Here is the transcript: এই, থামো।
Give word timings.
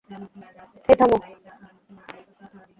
এই, 0.89 0.95
থামো। 0.99 1.17